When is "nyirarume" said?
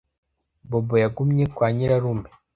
1.75-2.29